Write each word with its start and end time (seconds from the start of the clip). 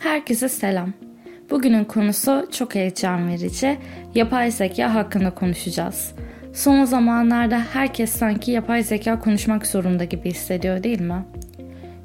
Herkese 0.00 0.48
selam. 0.48 0.92
Bugünün 1.50 1.84
konusu 1.84 2.48
çok 2.52 2.74
heyecan 2.74 3.28
verici. 3.28 3.78
Yapay 4.14 4.50
zeka 4.50 4.94
hakkında 4.94 5.30
konuşacağız. 5.30 6.12
Son 6.52 6.84
zamanlarda 6.84 7.60
herkes 7.72 8.10
sanki 8.10 8.50
yapay 8.50 8.82
zeka 8.82 9.18
konuşmak 9.18 9.66
zorunda 9.66 10.04
gibi 10.04 10.30
hissediyor 10.30 10.82
değil 10.82 11.00
mi? 11.00 11.24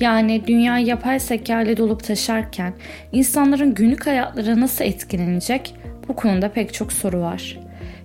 Yani 0.00 0.42
dünya 0.46 0.78
yapay 0.78 1.20
zeka 1.20 1.62
ile 1.62 1.76
dolup 1.76 2.04
taşarken 2.04 2.74
insanların 3.12 3.74
günlük 3.74 4.06
hayatları 4.06 4.60
nasıl 4.60 4.84
etkilenecek? 4.84 5.74
Bu 6.08 6.16
konuda 6.16 6.48
pek 6.52 6.74
çok 6.74 6.92
soru 6.92 7.20
var. 7.20 7.58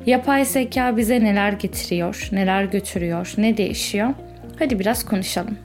Yapay 0.06 0.46
zeka 0.46 0.98
bize 0.98 1.24
neler 1.24 1.54
getiriyor, 1.54 2.30
neler 2.32 2.64
götürüyor, 2.64 3.34
ne 3.38 3.58
değişiyor? 3.58 4.10
Hadi 4.60 4.80
biraz 4.80 5.06
konuşalım. 5.06 5.58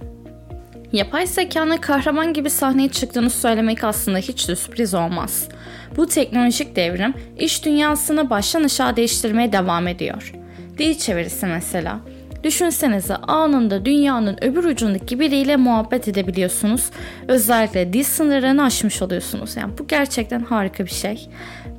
Yapay 0.92 1.26
zekanın 1.26 1.76
kahraman 1.76 2.32
gibi 2.32 2.50
sahneye 2.50 2.88
çıktığını 2.88 3.30
söylemek 3.30 3.84
aslında 3.84 4.18
hiç 4.18 4.48
de 4.48 4.56
sürpriz 4.56 4.94
olmaz. 4.94 5.48
Bu 5.96 6.06
teknolojik 6.06 6.76
devrim 6.76 7.14
iş 7.38 7.64
dünyasını 7.64 8.30
baştan 8.30 8.64
aşağı 8.64 8.96
değiştirmeye 8.96 9.52
devam 9.52 9.88
ediyor. 9.88 10.32
Dil 10.78 10.98
çevirisi 10.98 11.46
mesela. 11.46 12.00
Düşünsenize 12.44 13.16
anında 13.16 13.84
dünyanın 13.84 14.38
öbür 14.42 14.64
ucundaki 14.64 15.20
biriyle 15.20 15.56
muhabbet 15.56 16.08
edebiliyorsunuz. 16.08 16.90
Özellikle 17.28 17.92
dil 17.92 18.04
sınırlarını 18.04 18.64
aşmış 18.64 19.02
oluyorsunuz. 19.02 19.56
Yani 19.56 19.72
bu 19.78 19.86
gerçekten 19.86 20.40
harika 20.40 20.84
bir 20.84 20.90
şey. 20.90 21.28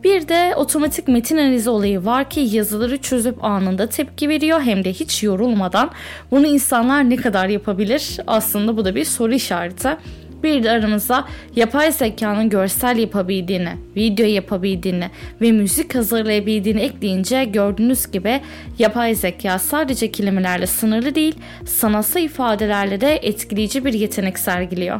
Bir 0.04 0.28
de 0.28 0.54
otomatik 0.56 1.08
metin 1.08 1.38
analizi 1.38 1.70
olayı 1.70 2.06
var 2.06 2.30
ki 2.30 2.40
yazıları 2.40 2.98
çözüp 2.98 3.44
anında 3.44 3.90
tepki 3.90 4.30
veriyor 4.30 4.62
hem 4.62 4.84
de 4.86 4.94
hiç 4.94 5.24
yorulmadan. 5.24 5.92
Bunu 6.32 6.48
insanlar 6.48 7.10
ne 7.10 7.16
kadar 7.16 7.48
yapabilir? 7.48 8.18
Aslında 8.28 8.78
bu 8.78 8.86
da 8.86 8.96
bir 8.96 9.06
soru 9.06 9.34
işareti. 9.34 9.98
Bir 10.44 10.64
de 10.64 10.72
aramıza 10.72 11.28
yapay 11.56 11.92
zekanın 11.92 12.50
görsel 12.50 12.98
yapabildiğini, 12.98 13.78
video 13.96 14.26
yapabildiğini 14.26 15.10
ve 15.42 15.52
müzik 15.52 15.96
hazırlayabildiğini 15.96 16.82
ekleyince 16.82 17.44
gördüğünüz 17.44 18.12
gibi 18.12 18.42
yapay 18.80 19.16
zeka 19.16 19.60
sadece 19.60 20.12
kelimelerle 20.12 20.68
sınırlı 20.68 21.16
değil, 21.16 21.36
sanatsal 21.66 22.22
ifadelerle 22.22 23.02
de 23.02 23.16
etkileyici 23.16 23.86
bir 23.86 23.94
yetenek 23.94 24.40
sergiliyor. 24.40 25.00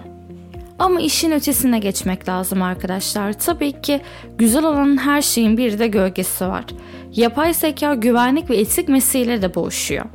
Ama 0.80 1.02
işin 1.02 1.32
ötesine 1.32 1.80
geçmek 1.80 2.30
lazım 2.30 2.62
arkadaşlar. 2.62 3.34
Tabii 3.34 3.82
ki 3.82 4.02
güzel 4.38 4.66
olan 4.66 4.98
her 4.98 5.22
şeyin 5.22 5.58
bir 5.58 5.80
de 5.80 5.88
gölgesi 5.88 6.48
var. 6.48 6.66
Yapay 7.14 7.54
zeka 7.54 7.94
güvenlik 7.94 8.50
ve 8.50 8.58
etik 8.58 8.90
meseleleri 8.90 9.42
de 9.42 9.56
boğuşuyor. 9.56 10.06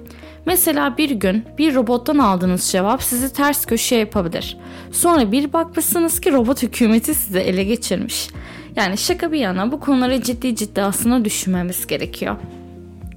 Mesela 0.46 0.96
bir 0.98 1.10
gün 1.10 1.44
bir 1.58 1.74
robottan 1.74 2.18
aldığınız 2.18 2.64
cevap 2.64 3.02
sizi 3.02 3.32
ters 3.32 3.66
köşeye 3.66 4.00
yapabilir. 4.00 4.56
Sonra 4.92 5.32
bir 5.32 5.52
bakmışsınız 5.52 6.20
ki 6.20 6.32
robot 6.32 6.62
hükümeti 6.62 7.14
sizi 7.14 7.38
ele 7.38 7.64
geçirmiş. 7.64 8.28
Yani 8.76 8.98
şaka 8.98 9.32
bir 9.32 9.38
yana 9.38 9.72
bu 9.72 9.80
konulara 9.80 10.22
ciddi 10.22 10.56
ciddi 10.56 10.82
aslında 10.82 11.24
düşünmemiz 11.24 11.86
gerekiyor. 11.86 12.36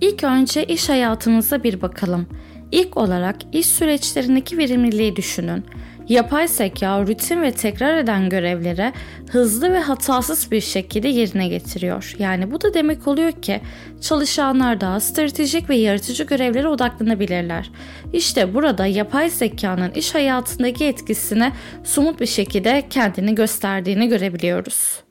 İlk 0.02 0.24
önce 0.24 0.66
iş 0.66 0.90
hayatımıza 0.90 1.64
bir 1.64 1.82
bakalım. 1.82 2.28
İlk 2.72 2.98
olarak 2.98 3.36
iş 3.54 3.66
süreçlerindeki 3.66 4.58
verimliliği 4.58 5.16
düşünün. 5.16 5.64
Yapay 6.12 6.48
zeka 6.48 7.02
rutin 7.08 7.42
ve 7.42 7.52
tekrar 7.52 7.98
eden 7.98 8.30
görevlere 8.30 8.94
hızlı 9.30 9.74
ve 9.74 9.80
hatasız 9.80 10.52
bir 10.52 10.62
şekilde 10.62 11.08
yerine 11.08 11.48
getiriyor. 11.48 12.16
Yani 12.20 12.52
bu 12.52 12.62
da 12.62 12.74
demek 12.74 13.08
oluyor 13.08 13.32
ki 13.32 13.62
çalışanlar 14.02 14.82
daha 14.82 15.00
stratejik 15.00 15.70
ve 15.70 15.76
yaratıcı 15.76 16.24
görevlere 16.24 16.68
odaklanabilirler. 16.68 17.72
İşte 18.14 18.54
burada 18.54 18.86
yapay 18.86 19.30
zekanın 19.30 19.92
iş 19.92 20.16
hayatındaki 20.16 20.86
etkisini 20.86 21.52
somut 21.84 22.20
bir 22.20 22.26
şekilde 22.26 22.84
kendini 22.90 23.36
gösterdiğini 23.36 24.08
görebiliyoruz. 24.08 25.04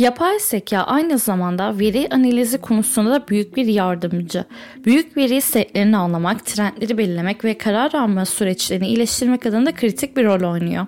Yapay 0.00 0.38
zeka 0.38 0.78
aynı 0.78 1.18
zamanda 1.18 1.78
veri 1.78 2.08
analizi 2.10 2.58
konusunda 2.60 3.10
da 3.10 3.28
büyük 3.28 3.56
bir 3.56 3.66
yardımcı. 3.66 4.44
Büyük 4.84 5.16
veri 5.16 5.40
setlerini 5.40 5.96
anlamak, 5.96 6.46
trendleri 6.46 6.98
belirlemek 6.98 7.44
ve 7.44 7.58
karar 7.58 7.92
alma 7.92 8.24
süreçlerini 8.24 8.88
iyileştirmek 8.88 9.46
adına 9.46 9.74
kritik 9.74 10.16
bir 10.16 10.24
rol 10.24 10.52
oynuyor. 10.52 10.86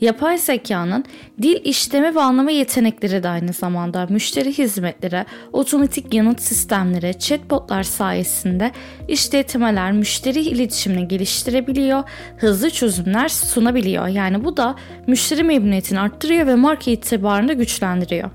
Yapay 0.00 0.38
zekanın 0.38 1.04
dil 1.42 1.60
işleme 1.64 2.14
ve 2.14 2.20
anlama 2.20 2.50
yetenekleri 2.50 3.22
de 3.22 3.28
aynı 3.28 3.52
zamanda 3.52 4.06
müşteri 4.10 4.58
hizmetleri, 4.58 5.24
otomatik 5.52 6.14
yanıt 6.14 6.40
sistemleri, 6.40 7.18
chatbotlar 7.18 7.82
sayesinde 7.82 8.72
işletmeler 9.08 9.92
müşteri 9.92 10.40
iletişimini 10.40 11.08
geliştirebiliyor, 11.08 12.02
hızlı 12.36 12.70
çözümler 12.70 13.28
sunabiliyor. 13.28 14.06
Yani 14.06 14.44
bu 14.44 14.56
da 14.56 14.76
müşteri 15.06 15.42
memnuniyetini 15.42 16.00
arttırıyor 16.00 16.46
ve 16.46 16.54
marka 16.54 16.90
itibarını 16.90 17.52
güçlendiriyor. 17.52 18.30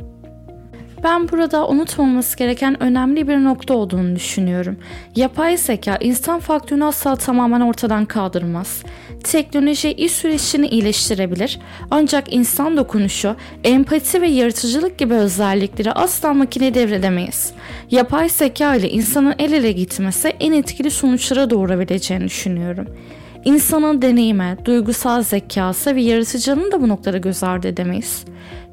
Ben 1.04 1.30
burada 1.30 1.68
unutmaması 1.68 2.38
gereken 2.38 2.84
önemli 2.84 3.28
bir 3.28 3.44
nokta 3.44 3.74
olduğunu 3.74 4.16
düşünüyorum. 4.16 4.78
Yapay 5.16 5.58
zeka 5.58 5.98
insan 5.98 6.40
faktörünü 6.40 6.86
asla 6.86 7.16
tamamen 7.16 7.62
ortadan 7.62 8.06
kaldırmaz. 8.06 8.84
Teknoloji 9.24 9.92
iş 9.92 10.12
süreçini 10.12 10.68
iyileştirebilir 10.68 11.60
ancak 11.92 12.34
insan 12.34 12.78
dokunuşu, 12.78 13.36
empati 13.64 14.22
ve 14.22 14.28
yaratıcılık 14.28 14.98
gibi 14.98 15.14
özellikleri 15.14 15.92
asla 15.92 16.34
makine 16.34 16.74
devredemeyiz. 16.74 17.54
Yapay 17.92 18.30
zeka 18.30 18.76
ile 18.76 18.90
insanın 18.90 19.36
el 19.40 19.54
ele 19.54 19.72
gitmesi 19.72 20.28
en 20.28 20.54
etkili 20.54 20.92
sonuçlara 20.92 21.50
doğurabileceğini 21.50 22.26
düşünüyorum. 22.26 22.88
İnsanın 23.46 24.02
deneyime, 24.02 24.58
duygusal 24.66 25.24
zekası 25.24 25.96
ve 25.96 26.02
yaratıcılığını 26.02 26.72
da 26.72 26.82
bu 26.82 26.88
noktada 26.88 27.18
göz 27.18 27.44
ardı 27.44 27.68
edemeyiz. 27.68 28.26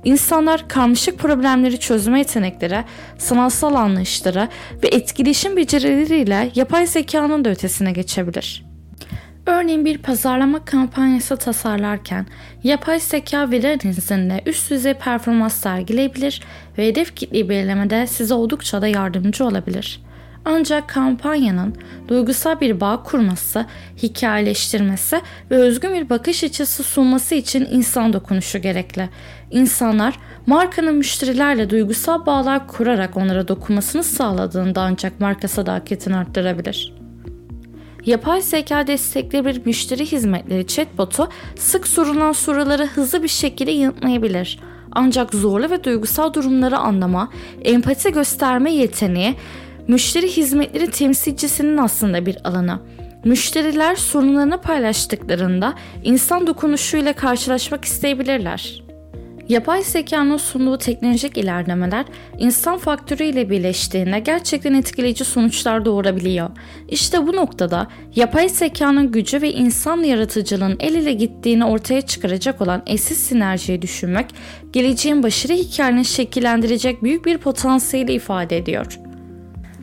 İnsanlar 0.05 0.69
karmaşık 0.69 1.19
problemleri 1.19 1.81
çözme 1.81 2.19
yetenekleri, 2.19 2.85
sanatsal 3.19 3.75
anlayışları 3.75 4.49
ve 4.83 4.89
etkileşim 4.89 5.57
becerileriyle 5.57 6.51
yapay 6.55 6.87
zekanın 6.87 7.45
da 7.45 7.51
ötesine 7.51 7.93
geçebilir. 7.93 8.68
Örneğin 9.49 9.85
bir 9.85 9.99
pazarlama 9.99 10.65
kampanyası 10.65 11.37
tasarlarken 11.37 12.27
yapay 12.65 13.01
zeka 13.01 13.51
veri 13.51 13.69
analizinde 13.69 14.43
üst 14.47 14.71
düzey 14.71 14.95
performans 14.95 15.55
sergileyebilir 15.55 16.43
ve 16.79 16.87
hedef 16.89 17.17
kitleyi 17.17 17.49
belirlemede 17.49 18.07
size 18.07 18.35
oldukça 18.35 18.83
da 18.83 18.89
yardımcı 18.89 19.45
olabilir. 19.45 20.03
Ancak 20.45 20.89
kampanyanın 20.89 21.75
duygusal 22.09 22.61
bir 22.61 22.81
bağ 22.81 23.03
kurması, 23.03 23.67
hikayeleştirmesi 24.03 25.21
ve 25.51 25.57
özgün 25.57 25.95
bir 25.95 26.11
bakış 26.11 26.45
açısı 26.45 26.83
sunması 26.83 27.35
için 27.35 27.69
insan 27.71 28.13
dokunuşu 28.13 28.59
gerekli. 28.59 29.09
İnsanlar 29.51 30.15
markanın 30.47 30.95
müşterilerle 30.95 31.71
duygusal 31.71 32.27
bağlar 32.27 32.67
kurarak 32.67 33.17
onlara 33.17 33.49
dokunmasını 33.49 34.03
sağladığında 34.05 34.81
ancak 34.81 35.21
marka 35.21 35.49
sadakatini 35.49 36.17
arttırabilir. 36.17 36.98
Yapay 38.09 38.43
zeka 38.43 38.87
destekli 38.87 39.45
bir 39.45 39.67
müşteri 39.67 40.07
hizmetleri 40.07 40.67
chatbotu 40.67 41.29
sık 41.57 41.89
sorulan 41.89 42.33
soruları 42.33 42.87
hızlı 42.87 43.23
bir 43.23 43.29
şekilde 43.29 43.71
yanıtlayabilir. 43.71 44.59
Ancak 44.93 45.35
zorlu 45.35 45.71
ve 45.71 45.85
duygusal 45.85 46.35
durumları 46.35 46.79
anlama, 46.79 47.29
empati 47.63 48.13
gösterme 48.13 48.73
yeteneği 48.73 49.35
müşteri 49.89 50.29
hizmetleri 50.29 50.91
temsilcisinin 50.91 51.77
aslında 51.77 52.27
bir 52.27 52.49
alanı. 52.49 52.79
Müşteriler 53.25 53.97
sorunlarını 53.97 54.61
paylaştıklarında 54.61 55.75
insan 56.05 56.47
dokunuşuyla 56.47 57.13
karşılaşmak 57.13 57.85
isteyebilirler. 57.85 58.88
Yapay 59.49 59.83
zekanın 59.83 60.37
sunduğu 60.37 60.79
teknolojik 60.79 61.39
ilerlemeler 61.39 62.05
insan 62.39 62.79
faktörüyle 62.79 63.51
birleştiğinde 63.51 64.19
gerçekten 64.19 64.75
etkileyici 64.75 65.25
sonuçlar 65.25 65.85
doğurabiliyor. 65.85 66.51
İşte 66.89 67.27
bu 67.27 67.37
noktada 67.37 67.87
yapay 68.17 68.49
zekanın 68.49 69.12
gücü 69.12 69.43
ve 69.43 69.53
insan 69.53 70.03
yaratıcılığın 70.03 70.77
el 70.81 70.95
ele 70.95 71.12
gittiğini 71.12 71.65
ortaya 71.65 72.00
çıkaracak 72.00 72.61
olan 72.61 72.83
eşsiz 72.87 73.19
sinerjiyi 73.19 73.83
düşünmek, 73.83 74.27
geleceğin 74.73 75.23
başarı 75.23 75.53
hikayelerini 75.53 76.05
şekillendirecek 76.05 77.03
büyük 77.03 77.27
bir 77.27 77.39
potansiyeli 77.39 78.12
ifade 78.12 78.56
ediyor. 78.56 78.99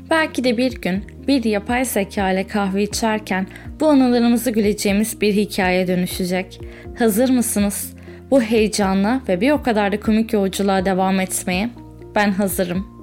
Belki 0.09 0.43
de 0.43 0.57
bir 0.57 0.81
gün 0.81 1.03
bir 1.27 1.43
yapay 1.43 1.85
zeka 1.85 2.31
ile 2.31 2.47
kahve 2.47 2.83
içerken 2.83 3.47
bu 3.79 3.87
anılarımızı 3.87 4.51
güleceğimiz 4.51 5.21
bir 5.21 5.33
hikaye 5.33 5.87
dönüşecek. 5.87 6.61
Hazır 6.99 7.29
mısınız? 7.29 7.94
Bu 8.31 8.41
heyecanlı 8.41 9.21
ve 9.27 9.41
bir 9.41 9.51
o 9.51 9.63
kadar 9.63 9.91
da 9.91 9.99
komik 9.99 10.33
yolculuğa 10.33 10.85
devam 10.85 11.19
etmeye 11.19 11.69
ben 12.15 12.31
hazırım. 12.31 12.94